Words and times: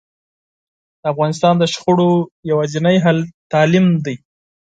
د 1.01 1.03
افغانستان 1.13 1.53
د 1.57 1.63
شخړو 1.73 2.11
یواځینی 2.51 2.95
حل 3.05 3.17
تعلیم 3.51 3.87
ده 4.05 4.15